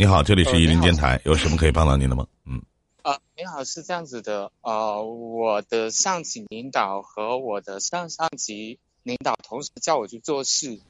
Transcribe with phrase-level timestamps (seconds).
[0.00, 2.26] 你好，这里是伊林电台，有什么可以帮到您的吗？
[2.46, 2.62] 嗯。
[3.02, 10.80] 啊，你好，是这样子的，呃，我的上级领导和我的上上级领导同时叫我去做事，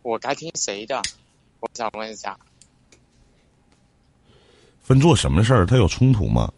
[0.00, 1.02] 我该听谁的？
[1.60, 2.38] 我想问一下。
[4.82, 5.66] 分做什么事儿？
[5.66, 6.54] 他有冲突吗？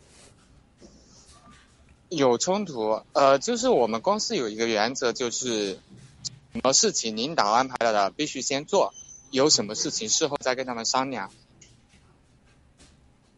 [2.08, 5.80] 有冲突，呃，就是我们公司有一个原则，就是
[6.52, 8.94] 什么事情领导安排了的必须先做，
[9.32, 11.32] 有什么事情事后再跟他们商量。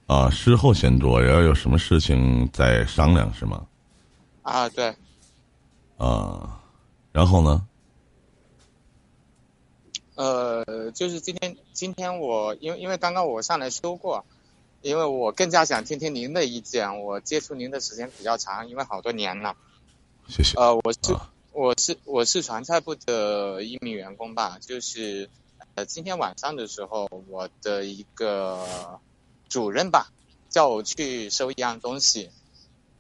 [0.07, 3.67] 啊，事后先做，然后有什么事情再商量，是吗？
[4.43, 4.95] 啊，对。
[5.99, 6.61] 啊，
[7.13, 7.67] 然后呢？
[10.15, 14.25] 呃，就是今天，今天我因为因为刚刚我上来说过。
[14.83, 19.57] 因为我更加想听听您的意见，我接触您的时间比较长，因为好多年了。
[20.29, 20.57] 谢谢。
[20.57, 21.17] 呃，我是
[21.51, 25.29] 我是我是传菜部的一名员工吧，就是
[25.75, 29.01] 呃今天晚上的时候，我的一个
[29.49, 30.13] 主任吧
[30.49, 32.31] 叫我去收一样东西，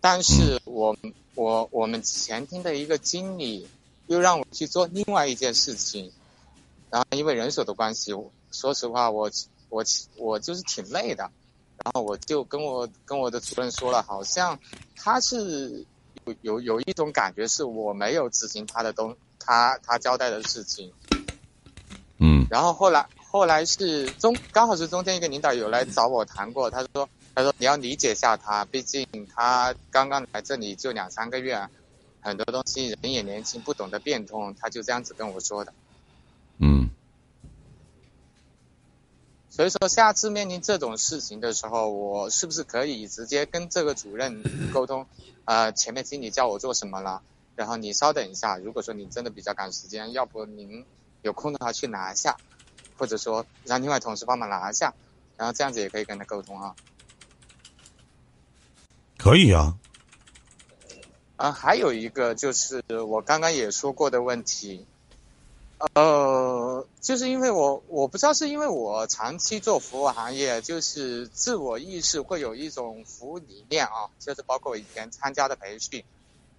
[0.01, 0.97] 但是我
[1.35, 3.69] 我我们前厅的一个经理
[4.07, 6.13] 又让我去做另外一件事情，
[6.91, 8.13] 然后因为人手的关系，
[8.53, 9.31] 说实话我
[9.69, 9.85] 我
[10.17, 11.31] 我就是挺累的。
[11.85, 14.59] 然后我就跟我跟我的主任说了，好像
[14.97, 15.85] 他是
[16.25, 20.91] 有有有一种感觉是我没有执行他的东他他交代的事情。
[22.19, 22.47] 嗯。
[22.51, 23.07] 然后后来
[23.37, 31.69] 后来是中刚好是中间一个领导有来找我谈过，他说他说你要理解一下他，毕竟他刚刚来这里就两三个月，
[32.23, 35.75] 很多东西人也年轻，不懂得变通，他就这样子跟我说的。
[36.57, 36.89] 嗯。
[39.51, 44.43] 所以说，下次面临这种事情的时候，我是不是可以直接跟这个主任
[44.73, 45.07] 沟通？
[45.45, 47.21] 呃，前面经理叫我做什么了，
[47.55, 48.57] 然后你稍等一下。
[48.57, 50.87] 如果说你真的比较赶时间，要不您
[51.21, 52.39] 有空的话去拿一下，
[52.99, 54.95] 或者说让另外同事帮忙拿一下，
[55.37, 56.75] 然后这样子也可以跟他沟通啊。
[59.19, 59.77] 可以啊。
[61.37, 64.87] 啊，还有一个就是我刚刚也说过的问题。
[65.93, 76.03] 呃，就是因为我我不知道是因为我长期做服务行业，就是自我意识会有一种服务理念啊，就是包括我以前参加的培训，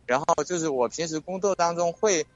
[0.05, 2.27] 然后就是我平时工作当中会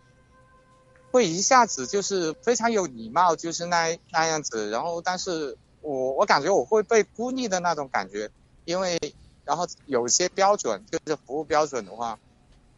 [1.12, 8.32] 会一下子就是非常有礼貌，就是那那样子，然后但是我我感觉我会被孤立的那种感觉，
[8.66, 9.00] 因为
[9.46, 12.18] 然后有些标准就是服务标准的话，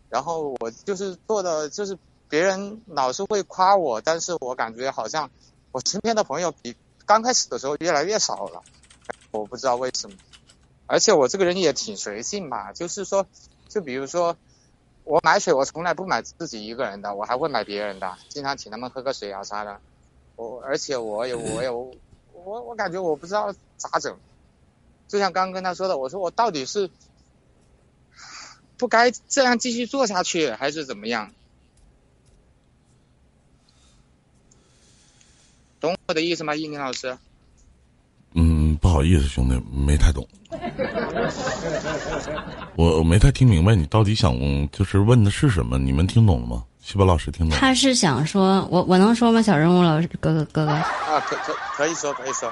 [0.09, 1.97] 然后我就是做的就是。
[2.29, 5.29] 别人老是会夸我，但是我感觉好像
[5.71, 8.63] 我身边的朋友比刚开始的时候越来越少了，
[9.29, 10.17] 我不知道为什么。
[10.87, 13.27] 而且我这个人也挺随性嘛，就是说，
[13.69, 14.35] 就比如说
[15.03, 19.79] 我买水，我从来不买自己一个人的，我还会买别人的，经常请他们喝个水啊啥的。
[20.35, 21.95] 我而且我有我有
[22.33, 24.17] 我我感觉我不知道咋整，
[25.07, 26.89] 就像刚刚跟他说的，我说我到底是
[28.77, 31.31] 不该这样继续做下去，还是怎么样？
[35.79, 37.17] 懂我的意思吗，一鸣老师？
[38.35, 40.25] 嗯，不好意思，兄弟，没太懂。
[42.75, 44.35] 我我没太听明白，你到底想
[44.71, 45.77] 就是问的是什么？
[45.77, 46.63] 你们听懂了吗？
[46.81, 47.57] 西宝老师听懂？
[47.57, 49.41] 他是想说，我我能说吗？
[49.41, 50.71] 小人物老师，哥哥哥哥。
[50.71, 50.83] 啊，
[51.27, 52.51] 可可可以说，可以说。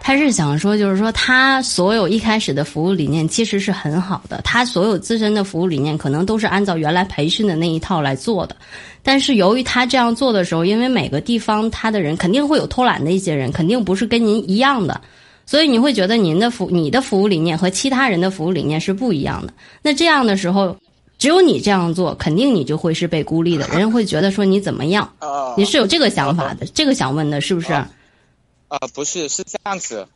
[0.00, 8.56] 他是想说，就是说，他所有一开始的服务理念其实是很好的，他所有自身的服务理念可能都是按照原来培训的那一套来做的。
[9.02, 15.00] 但是由于他这样做的时候，因为每个地方他的人肯定会有偷懒的一些人，肯定不是跟您一样的，
[15.50, 19.52] 所以你会觉得您的服你的服务理念和其他人的服务理念是不一样的。
[19.82, 20.76] 那这样的时候，
[21.18, 25.12] 只有你这样做，肯定你就会是被孤立的，人会觉得说你怎么样？
[25.56, 27.72] 你是有这个想法的，这个想问的是不是？
[27.72, 30.06] 啊，不是，是这样子。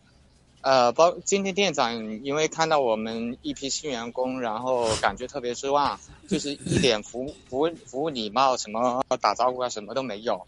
[0.60, 10.46] 呃，包今天店长因为看到我们一批新员工，然后感觉特别失望，就是一点服务 服务服务礼貌什么打招呼啊什么都没有。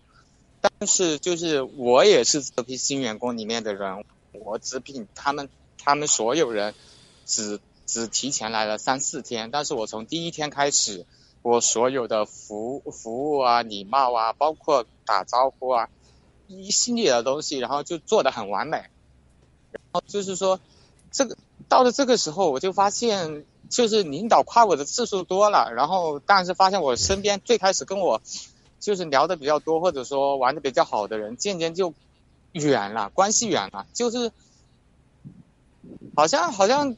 [0.60, 4.04] 但是就是我也是这批新员工里面的人，
[4.44, 5.48] 我只比他们
[5.82, 6.74] 他们所有人
[7.24, 11.06] 只只提前来了三四天，但是我从第一天开始，
[11.42, 15.88] 我所有的服服务啊、礼貌啊，包括打招呼啊，
[16.48, 18.78] 一系列的东西，然后就做的很完美。
[19.70, 20.58] 然后就是说，
[21.10, 21.36] 这个
[21.68, 28.20] 到了这个时候，我就发现，就是领导夸我的次数多了，然后但是发现我身边最开始跟我
[28.80, 31.92] 就是聊的比较多，或者说玩的比较好的人，渐渐就
[32.56, 34.30] 远了，关系远了，就是
[36.14, 36.94] 好像好像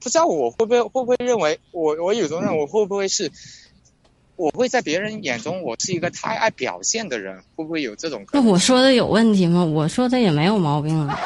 [0.00, 3.30] 不知道我会不会会不会认为我我有种认为会不会是
[4.36, 8.24] 我会在别人眼中我是一个太爱表现的人，会不会有这种？
[8.32, 9.64] 那我说的有问题吗？
[9.64, 11.18] 我说的也没有毛病啊。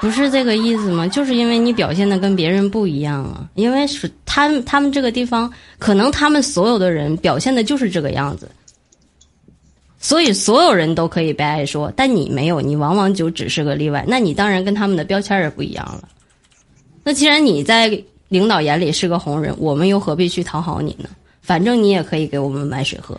[0.00, 1.08] 不是这个意思吗？
[1.08, 8.48] 就是因为你表现的跟别人不一样啊，因为是他们他们这个地方，可能他们所有的人表现的就是这个样子，
[9.98, 14.04] 所以所有人都可以被爱说，但你没有，你往往就只是个例外。
[14.06, 16.08] 那你当然跟他们的标签也不一样了。
[17.02, 21.08] 那既然你在领导眼里是个红人，我们又何必去讨好你呢？
[21.42, 23.18] 反正你也可以给我们买水喝。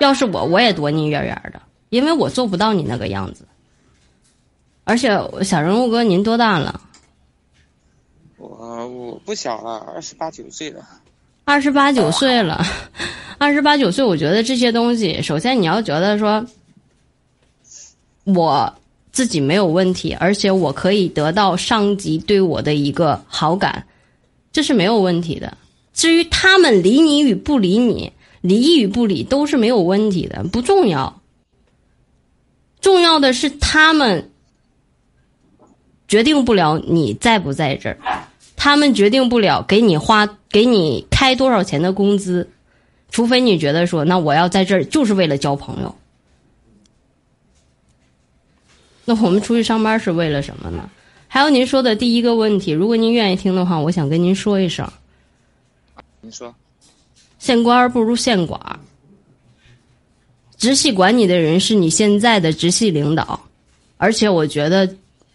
[0.00, 3.46] 要是我，我也躲你远远的，因为我做不到你那个样子。
[4.84, 5.08] 而且
[5.44, 6.80] 小人物哥，您多大了？
[8.36, 10.84] 我我不小了，二十八九岁了。
[11.44, 12.64] 二十八九岁了，
[13.38, 16.46] 二十八九岁，我觉得这些东西，首先你要觉得说，
[18.24, 18.74] 我
[19.10, 23.86] 自己没有问题，而且我可以得到上级对我的一个好感，
[24.52, 25.56] 这是没有问题的。
[25.92, 31.20] 至于他们理你与不理你，理与不理都是没有问题的，不重要。
[32.80, 34.28] 重要的是他们。
[36.08, 37.96] 决定不了你在不在这儿，
[38.62, 42.48] 他们决定不了给你花给你开多少钱的工资，
[43.10, 45.92] 除非你觉得说，那我要在这儿就是为了交朋友。
[49.04, 50.88] 那我们出去上班是为了什么呢？
[51.26, 54.88] 还有您说的第一个问题，如果您愿意听的话，我想跟您说一声。
[56.20, 56.54] 您说，
[57.40, 58.78] 县官不如县管，
[60.56, 63.40] 直系管你的人是你现在的直系领导，
[63.96, 64.88] 而且我觉得。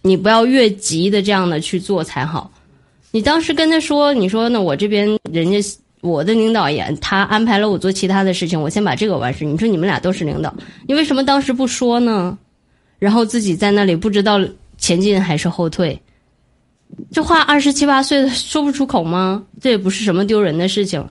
[0.03, 2.49] 你不要越级的这样的去做才好。
[3.17, 5.57] 你当时跟他说，你说那我这边人家
[6.01, 9.43] 我的领导也他安排了我做其他的事情，我先把这个完事。
[9.43, 10.53] 你说你们俩都是领导，
[10.87, 12.37] 你为什么当时不说呢？
[12.99, 14.39] 然后自己在那里不知道
[14.77, 15.99] 前进还是后退，
[17.11, 19.43] 这话二十七八岁的说不出口吗？
[19.59, 21.03] 这也不是什么丢人的事情。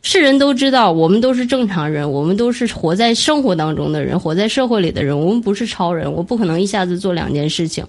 [0.00, 7.86] 是人都知道，我们都是正常人，我们都是活在生活当中的人，活在社会里的人，我们不是超人，我不可能一下子做两件事情，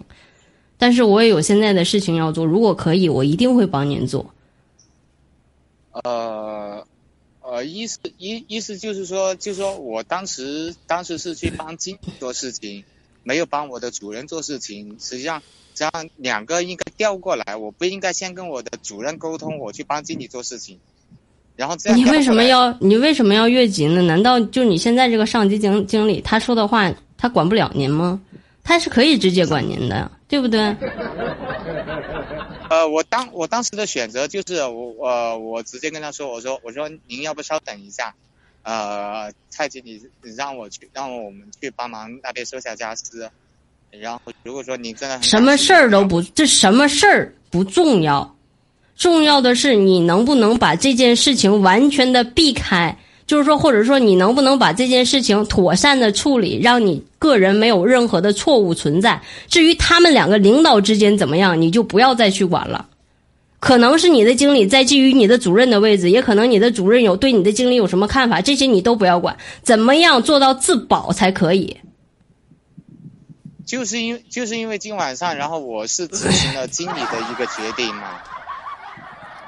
[0.78, 4.34] 但是我也有现在的事情要做，如果可以，我一定会帮您做。
[5.92, 6.86] 呃，
[7.42, 12.84] 呃，意思意意思就是说，就是说我当时当时是去帮经理做事情，
[13.24, 15.42] 没有帮我的主任做事情，实际上
[15.74, 20.80] 这样两个应该调过来，我不应该先跟我的主任沟通，我去帮经理做事情。
[21.56, 24.02] 然后你为什么要你为什么要越级呢？
[24.02, 28.20] 难道就你现在这个上级经经理他说的话他管不了您吗？
[28.62, 30.60] 他是可以直接管您的，对不对？
[32.70, 38.14] 呃，我当我当时的选择就是我我我直接跟他说，我说我说您要不稍等一下，
[38.64, 40.02] 呃，蔡经理
[40.36, 43.30] 让我去让我们去帮忙那边收下家私，
[43.92, 48.36] 然后如果说你真的什么事儿都不这什么事儿不重要。
[48.96, 59.22] 重要的是你能不能把这件事情完全的避开，就是说，或者说你能不能把这件事情妥善的处理，让你个人没有任何的错误存在。
[59.48, 62.88] 至于他们两个领导之间怎么样，你就不要再去管了。
[63.60, 69.36] 可能是你的经理在基于你的主任的位置，也可能你的主任有对你的经理有什么看法，这些你都不要管。
[69.64, 71.78] 怎么样做到自保才可以？
[73.66, 78.22] 就是因就是因为今晚上，然后我是执行了经理的一个决定嘛。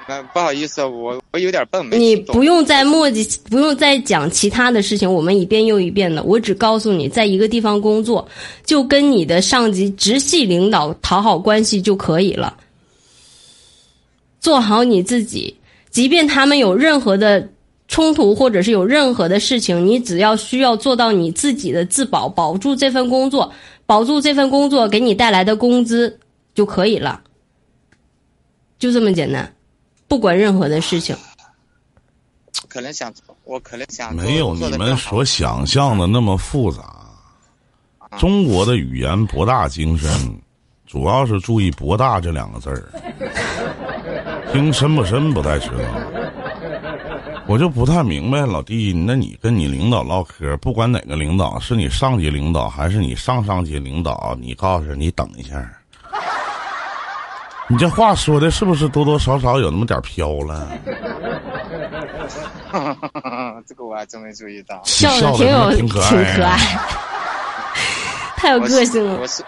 [0.07, 1.87] 那，不好意思，我我有点笨。
[1.91, 6.23] 你不用再墨迹，不用再讲其他的事情，我们一遍又一遍的。
[6.23, 8.27] 我只告诉你，在一个地方工作，
[8.65, 12.57] 就跟你的上级直系领导讨好关系就可以了。
[14.39, 15.55] 做好你自己，
[15.91, 17.47] 即便他们有任何的
[17.87, 23.51] 冲突，或者是有任何的事情，你只要需要做到你自己的自保，保住这份工作，
[23.85, 26.17] 保住这份工作给你带来的工资
[26.55, 27.21] 就可以了。
[28.79, 29.53] 就这么简单。
[30.09, 31.13] 不管任何的事情，
[32.67, 36.95] 可能想我可能想没有你们所想象的那么复杂。
[38.17, 40.09] 中国的语言博大精深，
[40.85, 42.89] 主要是注意“博大”这两个字儿。
[44.51, 45.75] 听深不深不太知道，
[47.47, 55.69] 我就不太明白，老弟，那你跟你领导唠嗑，不管哪个领导，是你上级领导还是你上上级领导，你告诉你等一下。
[57.69, 60.71] 你这话说的是不是多多少少有那么点飘了？
[63.65, 64.81] 这个我还真没注意到。
[64.85, 66.01] 笑的挺有挺可
[66.43, 66.57] 爱，
[68.37, 69.19] 太有个性了。
[69.19, 69.43] 我是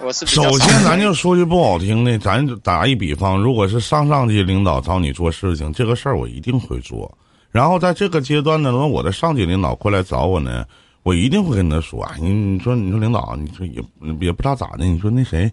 [0.00, 0.26] 我是。
[0.26, 7.10] 首先，咱就说句不好听的，咱打一比方，如果是上上级领导找你做事情，这个事儿我一定会做。
[7.50, 10.64] 然后在这个阶段呢，我的上级领导过来找我呢，
[11.02, 13.82] 我一定会跟他说：“你你说你说领导，你说也
[14.20, 15.50] 也不知道咋的，你说那谁。”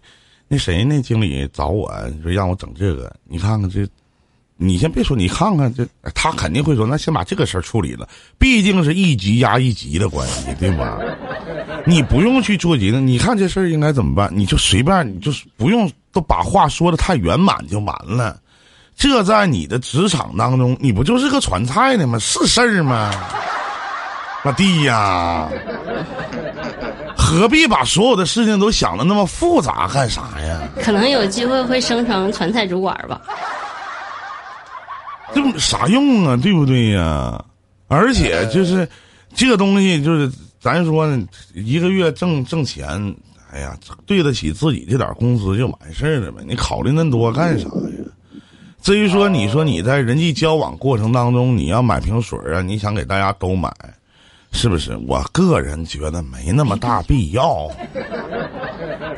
[0.48, 3.84] 那谁那经理找我你说让我整这个，你看看这，
[4.58, 8.08] 你先别说，你看看这，他肯定会说，那先把这个事儿处理了，
[8.38, 10.98] 毕竟是一级压一级的关系，对吧？
[11.84, 14.30] 你不用去着急的，你看这事儿应该怎么办？
[14.34, 18.38] 你就随便，你就是不用都把话说的太圆满就完了。
[18.96, 22.18] 这在你的职场当中，你不就是个传菜的吗？
[22.18, 23.10] 是事儿吗？
[24.42, 25.50] 老弟呀，
[27.16, 30.66] 何必把所有的事情都想的那么复杂干啥呀？
[30.80, 33.20] 可能有机会会升成传菜主管吧。
[35.34, 36.36] 这啥用啊？
[36.36, 37.44] 对不对呀？
[37.88, 38.88] 而且就是
[39.34, 40.30] 这个东西，就是
[40.60, 41.06] 咱说
[41.54, 43.14] 一个月挣挣钱，
[43.52, 46.42] 哎呀，对得起自己这点工资就完事儿了呗。
[46.46, 48.04] 你考虑那么多干啥呀？
[48.82, 53.72] 至于说你说你在人际交往过程当中，你要买瓶水啊，你想给大家都买，
[54.52, 54.96] 是不是？
[55.06, 57.68] 我个人觉得没那么大必要。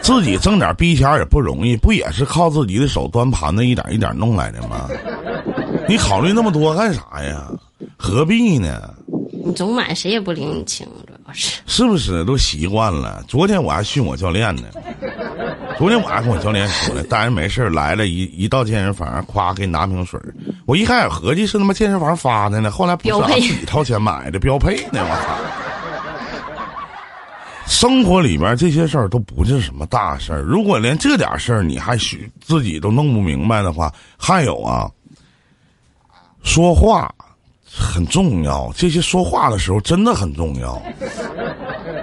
[0.01, 4.89] 自己挣点逼钱也不容易，不也是靠自己的手端盘子一点一点弄来的吗？
[5.89, 7.49] 你考虑那么多干啥呀？
[7.97, 8.95] 何必呢？
[9.45, 13.25] 你总买谁也不领你情，主要是是不是都习惯了？
[13.27, 14.65] 昨天我还训我教练呢，
[15.79, 20.21] 昨天我还跟我教练说呢，大人没事来了，一一到健身房，夸给你拿瓶水
[20.67, 25.39] 我一开始合计是他妈健身房发的呢，后来不是自己掏钱买的标配呢，我操！
[27.67, 34.91] 生活里边这些事儿都不是什么大事儿，如果连这点事儿你还许自己都弄不明白的话，还有啊，
[36.43, 37.13] 说话
[37.71, 40.81] 很重要，这些说话的时候真的很重要，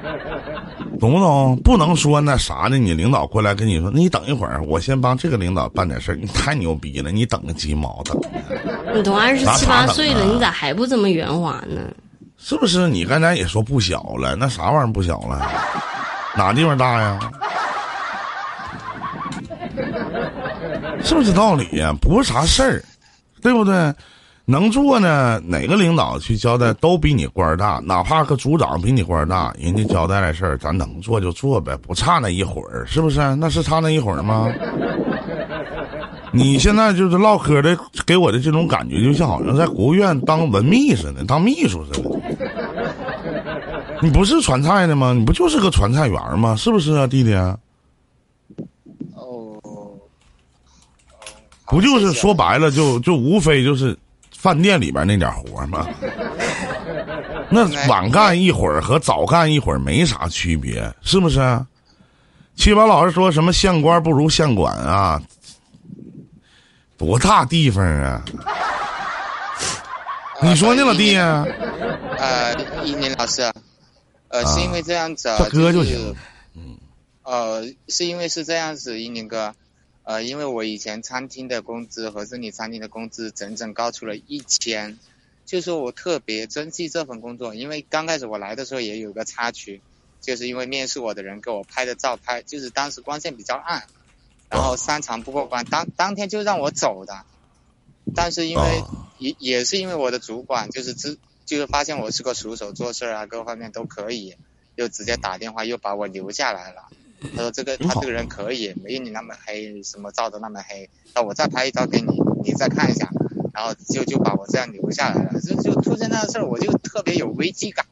[0.99, 1.59] 懂不懂？
[1.63, 2.77] 不能说那啥呢？
[2.77, 6.15] 你领导过来跟你说，你等一会儿，我先帮这个领导办点事儿。
[6.15, 8.17] 你太牛逼了，你等个鸡毛等？
[8.93, 11.81] 你都二十七八岁了，你咋还不这么圆滑呢？
[12.37, 12.87] 是不是？
[12.87, 15.41] 你刚才也说不小了，那啥玩意儿不小了？
[16.37, 17.19] 哪地方大呀？
[21.03, 21.93] 是不是道理呀？
[21.99, 22.83] 不是啥事儿，
[23.41, 23.93] 对不对？
[24.45, 25.41] 能做呢？
[25.43, 33.35] 哪个领导去交代都比你官儿大，哪怕个组长比你官儿大，人家交代的事儿，咱能做就做呗，不差那一会儿，是不是？
[33.37, 34.47] 那是差那一会儿吗？
[36.31, 37.75] 你现在就是唠嗑的，
[38.05, 42.11] 给我的这种感觉，就像好像在国务院当文秘似的，当秘书似的。
[44.01, 45.13] 你不是传菜的吗？
[45.13, 46.55] 你不就是个传菜员吗？
[46.55, 47.33] 是不是啊，弟弟？
[49.15, 49.57] 哦，
[51.65, 53.97] 不就是说白了，就就无非就是
[54.45, 55.87] 饭店里边那点活吗？
[57.49, 61.39] 那晚干一会儿和早干一会儿没啥区别，是不是？
[62.55, 65.19] 七宝老师说什么县官不如县管啊？
[66.95, 68.23] 多大地方啊？
[70.43, 71.43] 你说呢，老弟呀？
[72.19, 73.51] 呃，一宁老师，
[74.27, 76.15] 呃，是因为这样子，大哥就行。
[76.55, 76.77] 嗯，
[77.23, 79.55] 呃，是因为是这样子，一宁哥，
[80.05, 84.97] 呃，因为我以前餐厅的工资和这里餐厅的工资整整高出了一千，
[85.45, 89.81] 就说我特别珍惜这份工作，因为刚开始我来的时候也有个插曲，
[90.21, 93.87] 就是因为面试我的人给我拍的照拍，就是当时光线比较暗。
[94.47, 97.25] 然后三场不过关，当当天就让我走的，
[98.13, 98.83] 但是因为
[99.17, 104.35] 也也是因为我的主管就是知就是发现我是个熟手做事啊，各方面都可以，
[104.75, 106.83] 又直接打电话又把我留下来了。
[107.35, 110.89] 他说这个他这个人可以，没你那么黑，什么照的那么黑。
[111.13, 113.09] 那我再拍一张给你，你再看一下，
[113.53, 115.39] 然后就就把我这样留下来了。
[115.39, 117.85] 就就出现那个事儿，我就特别有危机感，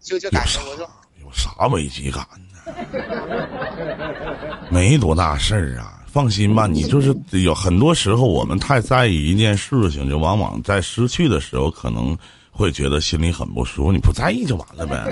[0.00, 0.88] 就就感觉我说
[1.22, 2.46] 有啥危机感呢？
[4.70, 6.66] 没多大事儿啊，放心吧。
[6.66, 12.16] 你就是有很多时候，我们太在意一件事情，就往往在失去的时候，可能
[12.50, 13.92] 会觉得心里很不舒服。
[13.92, 15.04] 你不在意就完了呗。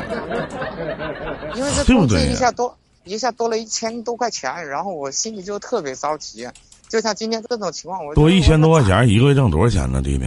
[1.57, 2.77] 因为这工资一下多
[3.09, 6.47] 一下多了一千多块钱，然后我心里就特别着急。
[6.89, 10.27] 就像今天这种情况，我多一千多块钱，一个月挣多少钱呢，弟弟？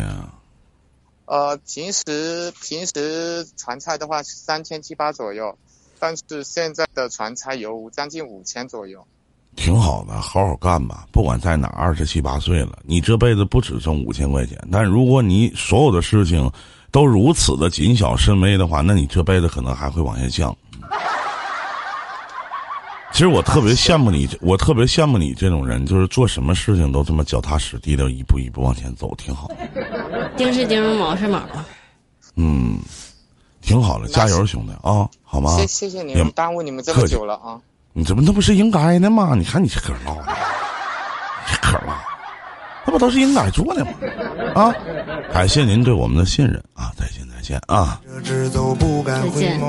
[1.26, 5.58] 呃，平时平时传菜的话是，三千七八左右。
[6.04, 9.06] 但是现在的传菜有将近五千左右，
[9.56, 11.06] 挺好的，好好干吧。
[11.12, 14.58] 不管在哪，二十七八岁了，你这辈子不止挣五千块钱。
[14.72, 16.52] 但如果你所有的事情
[16.90, 20.58] 都如此的谨小慎微的话，那你这辈子可能还会往下降。
[23.22, 29.48] 其实我特别羡慕你，我特别羡慕你这种人，就是做什么事情都这么脚踏实地的，一步一步往前走，挺好。
[30.36, 31.40] 丁是丁，毛是毛。
[32.36, 32.80] 嗯。
[33.62, 35.56] 挺好的，加油，兄弟啊，好吗？
[35.56, 37.62] 谢谢谢你们耽误你们这么久了啊！
[37.94, 39.36] 你这不那不是应该的吗？
[39.38, 40.36] 你看你这嗑唠的，
[41.46, 41.94] 这嗑唠，
[42.88, 43.92] 那不都是应该做的吗？
[44.60, 44.74] 啊！
[45.32, 46.92] 感谢您对我们的信任啊！
[46.98, 48.02] 再见再见啊！
[49.06, 49.62] 再见。